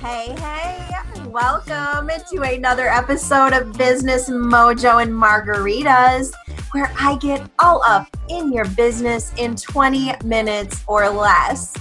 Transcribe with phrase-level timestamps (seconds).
[0.00, 6.32] Hey, hey, welcome to another episode of Business Mojo and Margaritas,
[6.70, 11.74] where I get all up in your business in 20 minutes or less.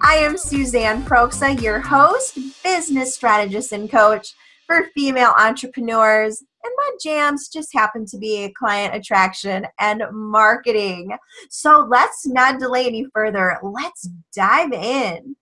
[0.00, 4.34] I am Suzanne Proksa, your host, business strategist, and coach
[4.68, 6.44] for female entrepreneurs.
[6.62, 11.10] And my jams just happen to be client attraction and marketing.
[11.50, 13.58] So let's not delay any further.
[13.64, 15.34] Let's dive in.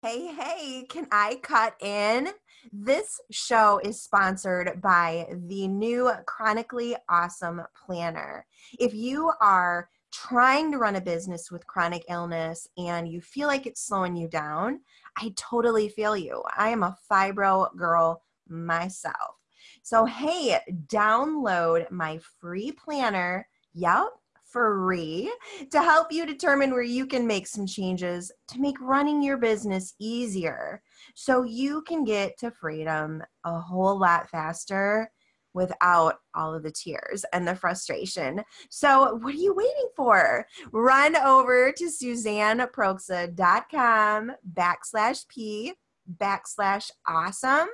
[0.00, 2.28] Hey, hey, can I cut in?
[2.72, 8.46] This show is sponsored by the new Chronically Awesome Planner.
[8.78, 13.66] If you are trying to run a business with chronic illness and you feel like
[13.66, 14.82] it's slowing you down,
[15.16, 16.44] I totally feel you.
[16.56, 19.34] I am a fibro girl myself.
[19.82, 23.48] So, hey, download my free planner.
[23.74, 24.10] Yep,
[24.50, 25.30] free
[25.70, 29.94] to help you determine where you can make some changes to make running your business
[29.98, 30.82] easier
[31.14, 35.10] so you can get to freedom a whole lot faster
[35.54, 38.42] without all of the tears and the frustration.
[38.70, 40.46] So, what are you waiting for?
[40.72, 45.74] Run over to suzanneproksa.com backslash P
[46.16, 47.68] backslash awesome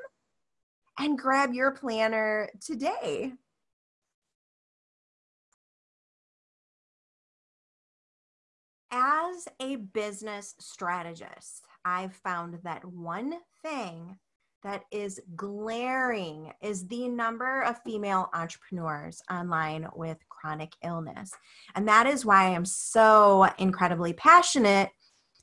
[0.99, 3.33] and grab your planner today.
[8.95, 14.17] As a business strategist, I've found that one thing
[14.63, 21.33] that is glaring is the number of female entrepreneurs online with chronic illness.
[21.75, 24.91] And that is why I'm so incredibly passionate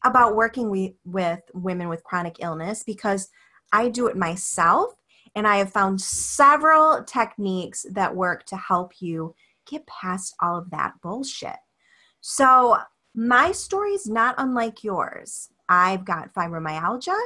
[0.03, 3.29] about working with, with women with chronic illness because
[3.73, 4.94] I do it myself
[5.35, 9.35] and I have found several techniques that work to help you
[9.69, 11.57] get past all of that bullshit.
[12.22, 12.77] So,
[13.13, 15.49] my story is not unlike yours.
[15.67, 17.19] I've got fibromyalgia.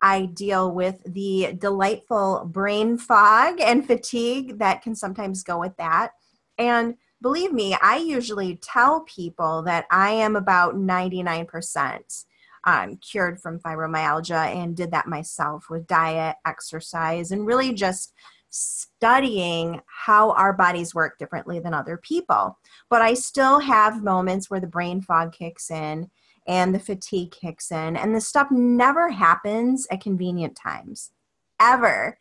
[0.00, 6.12] I deal with the delightful brain fog and fatigue that can sometimes go with that.
[6.58, 12.24] And believe me, I usually tell people that I am about 99%
[12.64, 18.12] um, cured from fibromyalgia and did that myself with diet, exercise, and really just
[18.52, 22.58] studying how our bodies work differently than other people.
[22.90, 26.10] But I still have moments where the brain fog kicks in
[26.46, 31.12] and the fatigue kicks in, and this stuff never happens at convenient times.
[31.60, 32.18] Ever.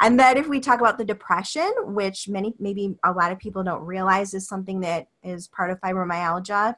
[0.00, 3.64] And then if we talk about the depression, which many maybe a lot of people
[3.64, 6.76] don't realize is something that is part of fibromyalgia,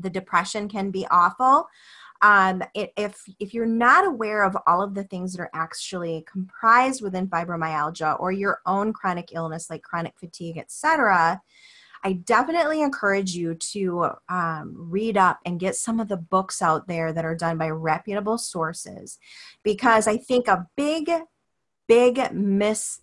[0.00, 1.68] the depression can be awful
[2.24, 7.02] um, if if you're not aware of all of the things that are actually comprised
[7.02, 11.38] within fibromyalgia or your own chronic illness like chronic fatigue etc
[12.02, 16.88] i definitely encourage you to um, read up and get some of the books out
[16.88, 19.18] there that are done by reputable sources.
[19.62, 21.10] Because i think a big
[21.86, 23.00] big miss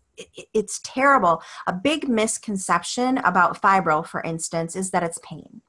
[0.54, 1.42] it's terrible.
[1.66, 5.62] A big misconception about fibro for instance is that it's pain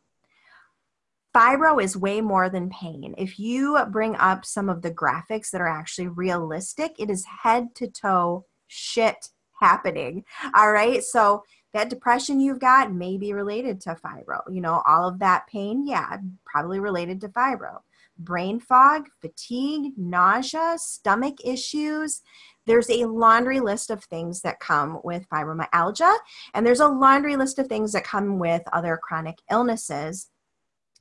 [1.35, 3.15] fibro is way more than pain.
[3.17, 7.75] If you bring up some of the graphics that are actually realistic, it is head
[7.77, 9.29] to toe shit
[9.61, 10.25] happening.
[10.55, 11.03] All right.
[11.03, 14.41] So that depression you've got may be related to fibro.
[14.51, 17.79] You know, all of that pain, yeah, probably related to fibro.
[18.19, 22.21] Brain fog, fatigue, nausea, stomach issues.
[22.67, 26.15] There's a laundry list of things that come with fibromyalgia,
[26.55, 30.29] and there's a laundry list of things that come with other chronic illnesses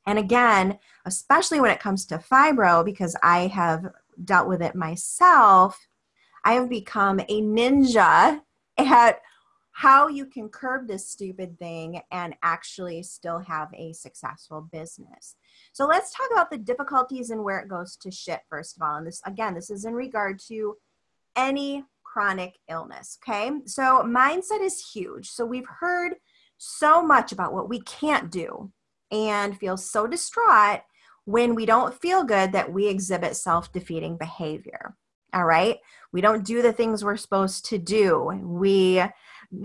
[0.05, 3.85] and again, especially when it comes to fibro, because I have
[4.23, 5.87] dealt with it myself,
[6.43, 8.41] I have become a ninja
[8.77, 9.21] at
[9.73, 15.35] how you can curb this stupid thing and actually still have a successful business.
[15.71, 18.97] So let's talk about the difficulties and where it goes to shit first of all.
[18.97, 20.75] And this again, this is in regard to
[21.35, 23.51] any chronic illness, okay?
[23.65, 25.29] So mindset is huge.
[25.29, 26.15] So we've heard
[26.57, 28.71] so much about what we can't do
[29.11, 30.81] and feel so distraught
[31.25, 34.95] when we don't feel good that we exhibit self defeating behavior.
[35.33, 35.77] All right.
[36.11, 38.41] We don't do the things we're supposed to do.
[38.43, 39.01] We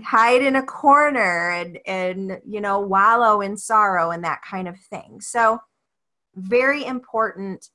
[0.03, 4.77] hide in a corner and, and, you know, wallow in sorrow and that kind of
[4.79, 5.19] thing.
[5.21, 5.59] So,
[6.35, 7.69] very important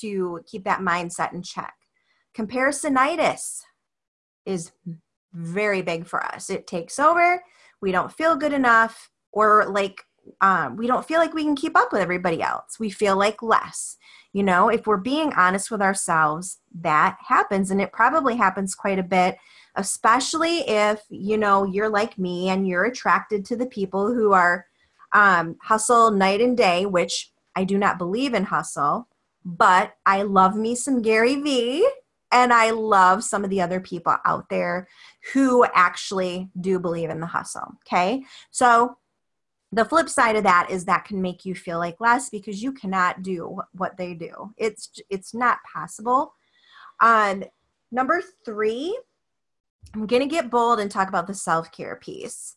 [0.00, 1.74] to keep that mindset in check.
[2.36, 3.60] Comparisonitis
[4.44, 4.72] is
[5.32, 6.50] very big for us.
[6.50, 7.42] It takes over.
[7.80, 10.02] We don't feel good enough, or like
[10.40, 12.78] um, we don't feel like we can keep up with everybody else.
[12.78, 13.96] We feel like less.
[14.32, 17.70] You know, if we're being honest with ourselves, that happens.
[17.70, 19.38] And it probably happens quite a bit,
[19.76, 24.66] especially if, you know, you're like me and you're attracted to the people who are
[25.12, 29.08] um, hustle night and day, which I do not believe in hustle,
[29.42, 31.88] but I love me some Gary Vee.
[32.32, 34.88] and I love some of the other people out there
[35.32, 37.76] who actually do believe in the hustle.
[37.86, 38.24] Okay.
[38.50, 38.96] So
[39.76, 42.72] the flip side of that is that can make you feel like less because you
[42.72, 44.54] cannot do what they do.
[44.56, 46.32] It's it's not possible.
[47.00, 47.44] Um,
[47.92, 48.98] number three,
[49.94, 52.56] I'm gonna get bold and talk about the self-care piece.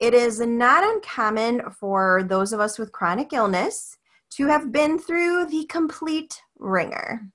[0.00, 3.98] It is not uncommon for those of us with chronic illness
[4.30, 7.28] to have been through the complete ringer.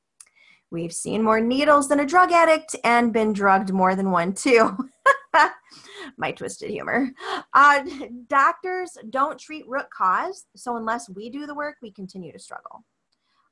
[0.72, 4.76] We've seen more needles than a drug addict and been drugged more than one, too.
[6.18, 7.10] My twisted humor.
[7.54, 7.84] Uh,
[8.28, 12.84] doctors don't treat root cause, so unless we do the work, we continue to struggle.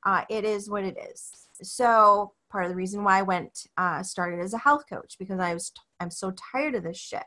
[0.04, 1.30] Uh, it is what it is.
[1.62, 5.40] So part of the reason why I went uh, started as a health coach because
[5.40, 7.24] I was I'm so tired of this shit.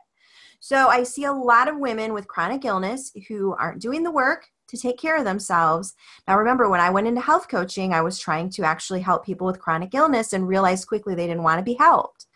[0.60, 4.46] So I see a lot of women with chronic illness who aren't doing the work
[4.68, 5.94] to take care of themselves.
[6.26, 9.46] Now, remember, when I went into health coaching, I was trying to actually help people
[9.46, 12.26] with chronic illness and realized quickly they didn't want to be helped.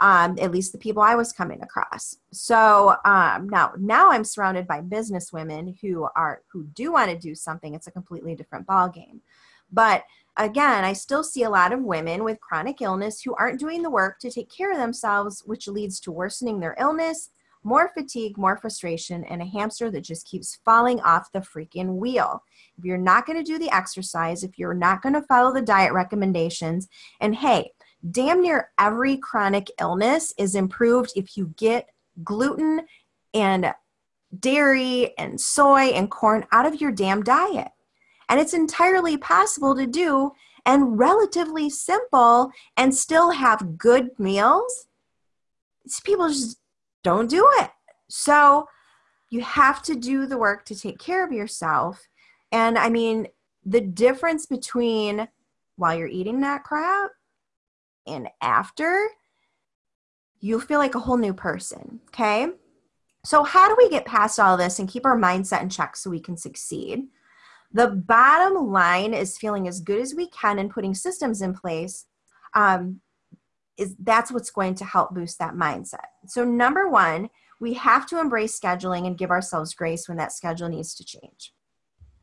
[0.00, 2.16] Um, at least the people I was coming across.
[2.32, 7.18] So um, now, now I'm surrounded by business women who are who do want to
[7.18, 7.74] do something.
[7.74, 9.20] It's a completely different ball game.
[9.70, 10.04] But
[10.38, 13.90] again, I still see a lot of women with chronic illness who aren't doing the
[13.90, 17.30] work to take care of themselves, which leads to worsening their illness
[17.62, 22.42] more fatigue, more frustration, and a hamster that just keeps falling off the freaking wheel.
[22.78, 25.62] If you're not going to do the exercise, if you're not going to follow the
[25.62, 26.88] diet recommendations,
[27.20, 27.72] and hey,
[28.08, 31.90] damn near every chronic illness is improved if you get
[32.24, 32.82] gluten
[33.34, 33.72] and
[34.38, 37.68] dairy and soy and corn out of your damn diet.
[38.28, 40.32] And it's entirely possible to do
[40.64, 44.86] and relatively simple and still have good meals.
[46.04, 46.58] People just
[47.02, 47.70] don't do it.
[48.08, 48.68] So
[49.30, 52.06] you have to do the work to take care of yourself.
[52.52, 53.26] And I mean,
[53.64, 55.28] the difference between
[55.76, 57.10] while you're eating that crap
[58.06, 59.08] and after,
[60.40, 62.00] you'll feel like a whole new person.
[62.08, 62.48] Okay.
[63.24, 66.10] So, how do we get past all this and keep our mindset in check so
[66.10, 67.08] we can succeed?
[67.72, 72.06] The bottom line is feeling as good as we can and putting systems in place
[72.54, 73.00] um,
[73.76, 76.06] is that's what's going to help boost that mindset.
[76.26, 77.30] So number 1,
[77.60, 81.52] we have to embrace scheduling and give ourselves grace when that schedule needs to change.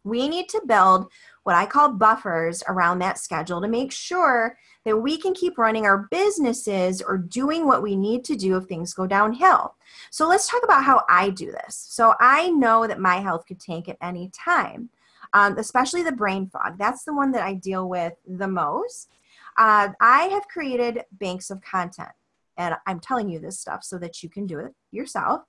[0.04, 1.12] We need to build
[1.48, 5.86] what I call buffers around that schedule to make sure that we can keep running
[5.86, 9.74] our businesses or doing what we need to do if things go downhill.
[10.12, 11.88] So let's talk about how I do this.
[11.90, 14.90] So I know that my health could tank at any time,
[15.32, 16.78] um, especially the brain fog.
[16.78, 19.16] That's the one that I deal with the most.
[19.58, 22.12] Uh, I have created banks of content
[22.58, 25.42] and I'm telling you this stuff so that you can do it yourself.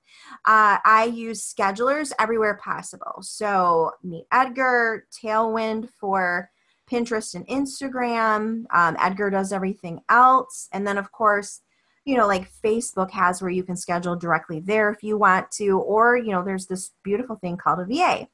[0.45, 3.17] Uh, I use schedulers everywhere possible.
[3.21, 6.49] So, Meet Edgar, Tailwind for
[6.89, 8.65] Pinterest and Instagram.
[8.73, 10.69] Um, Edgar does everything else.
[10.71, 11.61] And then, of course,
[12.05, 15.79] you know, like Facebook has where you can schedule directly there if you want to,
[15.79, 18.27] or, you know, there's this beautiful thing called a VA.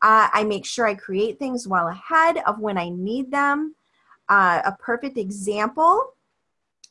[0.00, 3.74] Uh, I make sure I create things well ahead of when I need them
[4.28, 6.14] uh, a perfect example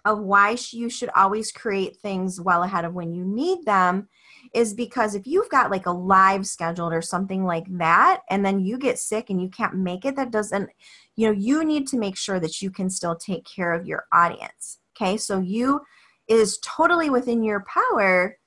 [0.07, 4.07] of why you should always create things well ahead of when you need them
[4.53, 8.59] is because if you've got like a live scheduled or something like that and then
[8.59, 10.69] you get sick and you can't make it that doesn't
[11.15, 14.05] you know you need to make sure that you can still take care of your
[14.13, 15.81] audience okay so you
[16.27, 18.37] is totally within your power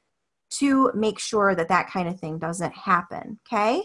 [0.49, 3.83] to make sure that that kind of thing doesn't happen okay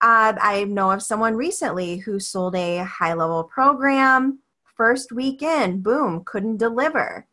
[0.00, 4.40] uh, I know of someone recently who sold a high level program.
[4.74, 7.26] First weekend, boom, couldn't deliver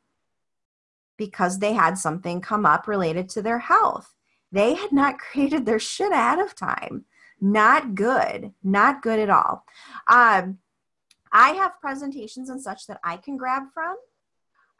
[1.18, 4.14] because they had something come up related to their health.
[4.52, 7.06] They had not created their shit ahead of time.
[7.40, 8.54] Not good.
[8.64, 9.66] Not good at all.
[10.08, 10.60] Um,
[11.32, 13.96] I have presentations and such that I can grab from.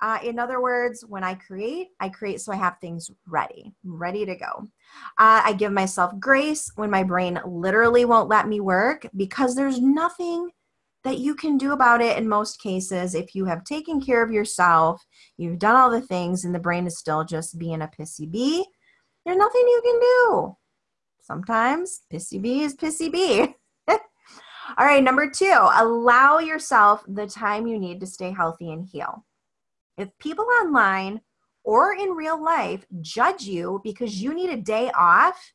[0.02, 4.26] Uh, in other words, when I create, I create so I have things ready, ready
[4.26, 4.68] to go.
[5.18, 9.80] Uh, I give myself grace when my brain literally won't let me work because there's
[9.80, 10.50] nothing
[11.04, 13.16] that you can do about it in most cases.
[13.16, 15.04] If you have taken care of yourself,
[15.38, 18.66] you've done all the things, and the brain is still just being a pissy bee,
[19.26, 20.58] there's nothing you can do.
[21.22, 23.56] Sometimes pissy bee is pissy bee.
[23.88, 23.98] all
[24.86, 29.26] right, number two, allow yourself the time you need to stay healthy and heal.
[29.98, 31.22] If people online
[31.64, 35.54] or in real life judge you because you need a day off,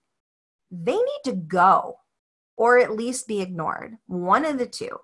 [0.71, 1.97] they need to go
[2.57, 3.97] or at least be ignored.
[4.07, 4.99] One of the two.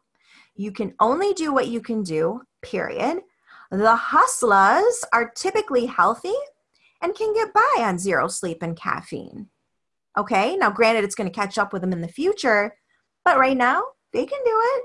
[0.55, 3.21] You can only do what you can do, period.
[3.71, 6.35] The hustlers are typically healthy
[7.01, 9.49] and can get by on zero sleep and caffeine.
[10.17, 12.77] Okay, now granted, it's going to catch up with them in the future,
[13.25, 13.83] but right now
[14.13, 14.85] they can do it.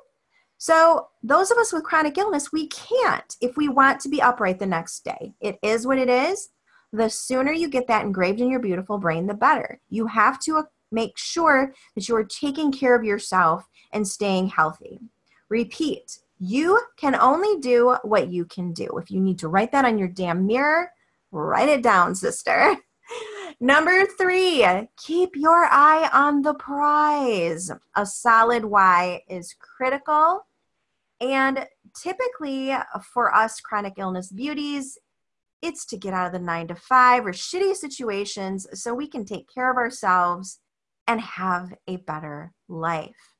[0.58, 4.58] So, those of us with chronic illness, we can't if we want to be upright
[4.58, 5.34] the next day.
[5.40, 6.50] It is what it is.
[6.94, 9.82] The sooner you get that engraved in your beautiful brain, the better.
[9.90, 14.48] You have to uh, make sure that you are taking care of yourself and staying
[14.48, 15.02] healthy.
[15.50, 18.98] Repeat, you can only do what you can do.
[18.98, 20.92] If you need to write that on your damn mirror,
[21.32, 22.76] write it down, sister.
[23.60, 24.66] Number three,
[24.98, 27.72] keep your eye on the prize.
[27.96, 30.46] A solid why is critical.
[31.20, 31.66] And
[32.00, 32.76] typically,
[33.14, 35.00] for us chronic illness beauties,
[35.64, 39.26] it's to get out of the nine to five or shitty situations so we can
[39.26, 40.60] take care of ourselves
[41.08, 43.37] and have a better life.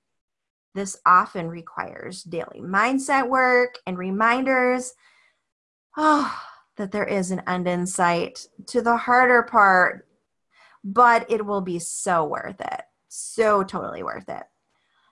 [0.78, 4.94] This often requires daily mindset work and reminders
[5.98, 6.32] oh,
[6.76, 10.08] that there is an end in sight to the harder part,
[10.84, 12.82] but it will be so worth it.
[13.08, 14.44] So totally worth it.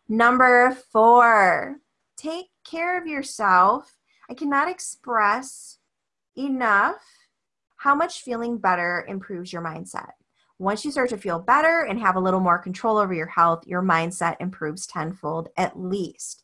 [0.08, 1.78] Number four,
[2.16, 3.98] take care of yourself.
[4.30, 5.80] I cannot express
[6.38, 7.02] enough
[7.78, 10.12] how much feeling better improves your mindset.
[10.58, 13.68] Once you start to feel better and have a little more control over your health,
[13.68, 16.44] your mindset improves tenfold at least.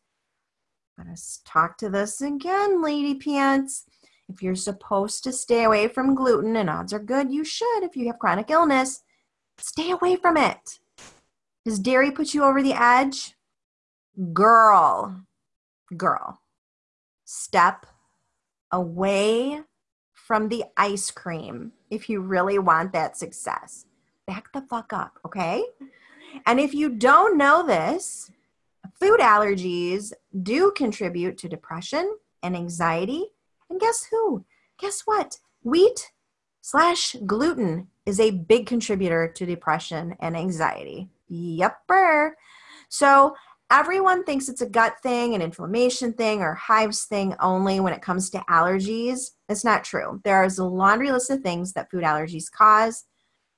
[0.98, 3.86] Let's talk to this again, lady pants.
[4.28, 7.96] If you're supposed to stay away from gluten, and odds are good you should if
[7.96, 9.02] you have chronic illness,
[9.58, 10.80] stay away from it.
[11.64, 13.36] Does dairy put you over the edge?
[14.34, 15.22] Girl,
[15.96, 16.42] girl,
[17.24, 17.86] step
[18.72, 19.62] away
[20.14, 23.86] from the ice cream if you really want that success
[24.28, 25.64] back the fuck up, okay?
[26.46, 28.32] And if you don't know this,
[29.00, 30.14] food allergies
[30.44, 33.26] do contribute to depression and anxiety.
[33.70, 34.46] And guess who?
[34.80, 35.38] Guess what?
[35.64, 36.12] Wheat
[36.62, 41.10] slash gluten is a big contributor to depression and anxiety.
[41.32, 42.32] Yepper.
[42.90, 43.36] So
[43.70, 48.02] everyone thinks it's a gut thing, an inflammation thing, or hives thing only when it
[48.02, 49.32] comes to allergies.
[49.48, 50.20] It's not true.
[50.24, 53.06] There is a laundry list of things that food allergies cause.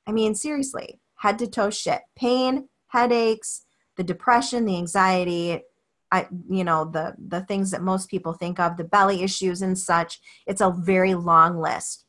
[0.07, 2.01] I mean, seriously, head to toe shit.
[2.15, 3.65] Pain, headaches,
[3.97, 5.61] the depression, the anxiety,
[6.11, 9.77] I, you know, the the things that most people think of, the belly issues and
[9.77, 10.19] such.
[10.45, 12.05] It's a very long list.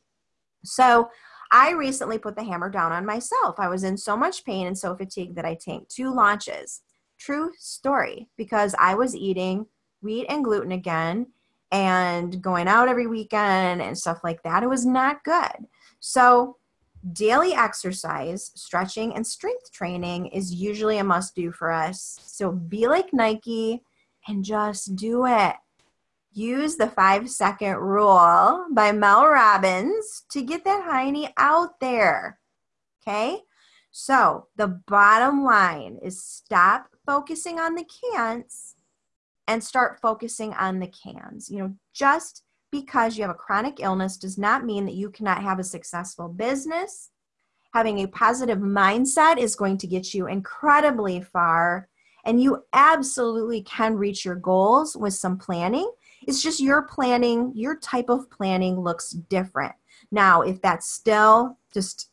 [0.65, 1.09] So
[1.51, 3.59] I recently put the hammer down on myself.
[3.59, 6.83] I was in so much pain and so fatigued that I tanked two launches.
[7.19, 9.67] True story, because I was eating
[10.03, 11.29] wheat and gluten again
[11.71, 14.63] and going out every weekend and stuff like that.
[14.63, 15.67] It was not good.
[16.01, 16.57] So
[17.13, 22.19] Daily exercise, stretching, and strength training is usually a must do for us.
[22.25, 23.83] So be like Nike
[24.27, 25.57] and just do it.
[26.33, 32.41] Use the five second rule by Mel Robbins to get that hiney out there.
[33.03, 33.43] Okay?
[33.91, 38.77] So the bottom line is stop focusing on the can'ts
[39.47, 41.51] and start focusing on the cans.
[41.51, 42.44] You know, just
[42.75, 46.27] because you have a chronic illness does not mean that you cannot have a successful
[46.27, 47.11] business.
[47.73, 51.89] Having a positive mindset is going to get you incredibly far,
[52.25, 55.89] and you absolutely can reach your goals with some planning.
[56.27, 59.75] It's just your planning, your type of planning looks different.
[60.11, 62.11] Now, if that's still just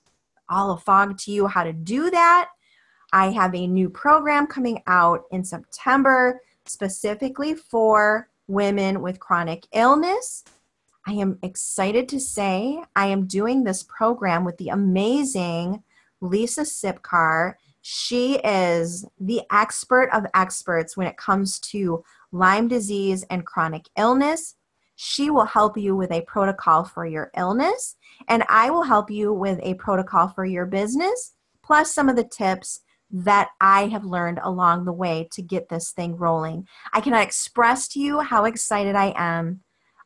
[0.48, 2.50] all a fog to you how to do that,
[3.12, 10.44] I have a new program coming out in September specifically for women with chronic illness.
[11.08, 15.84] I am excited to say I am doing this program with the amazing
[16.20, 17.56] Lisa Sipkar.
[17.82, 24.56] She is the expert of experts when it comes to Lyme disease and chronic illness.
[24.96, 27.96] She will help you with a protocol for your illness,
[28.28, 32.24] and I will help you with a protocol for your business, plus some of the
[32.24, 32.82] tips
[33.12, 36.68] that I have learned along the way to get this thing rolling.
[36.94, 39.62] I cannot express to you how excited I am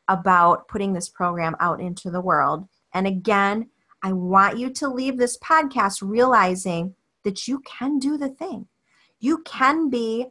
[0.08, 2.68] about putting this program out into the world.
[2.92, 3.70] And again,
[4.02, 6.94] I want you to leave this podcast realizing
[7.24, 8.68] that you can do the thing.
[9.18, 10.26] You can be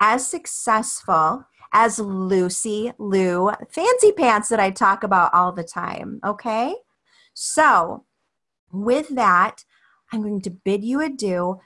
[0.00, 6.20] as successful as Lucy Lou Fancy Pants that I talk about all the time.
[6.24, 6.74] Okay?
[7.34, 8.04] So,
[8.72, 9.64] with that,
[10.12, 11.60] I'm going to bid you adieu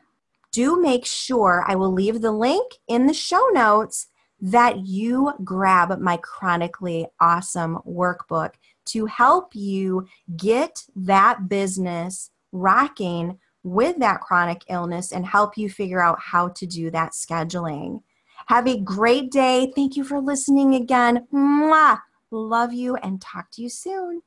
[0.53, 4.07] do make sure I will leave the link in the show notes
[4.41, 8.55] that you grab my chronically awesome workbook
[8.85, 10.07] to help you
[10.37, 16.67] get that business rocking with that chronic illness and help you figure out how to
[16.67, 18.03] do that scheduling.
[18.47, 19.73] Have a great day.
[19.75, 21.27] Thank you for listening again.
[21.33, 22.01] Mwah.
[22.33, 24.23] Love you and talk to you soon.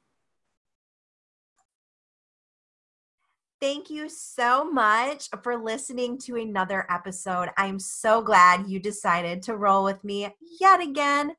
[3.65, 7.50] Thank you so much for listening to another episode.
[7.57, 10.29] I'm so glad you decided to roll with me
[10.62, 11.36] yet again.